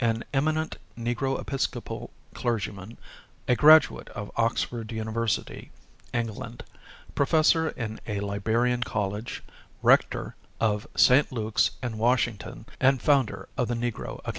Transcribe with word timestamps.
_an 0.00 0.24
eminent 0.34 0.78
Negro 0.98 1.40
Episcopal 1.40 2.10
clergyman; 2.34 2.98
a 3.46 3.54
graduate 3.54 4.08
of 4.08 4.32
Oxford 4.34 4.90
University, 4.90 5.70
England; 6.12 6.64
professor 7.14 7.68
in 7.68 8.00
a 8.04 8.18
Liberian 8.18 8.82
College; 8.82 9.44
rector 9.84 10.34
of 10.60 10.88
St. 10.96 11.30
Luke's 11.30 11.70
in 11.84 11.98
Washington 11.98 12.66
and 12.80 13.00
founder 13.00 13.48
of 13.56 13.68
the 13.68 13.74
Negro 13.74 14.16
Academy. 14.24 14.34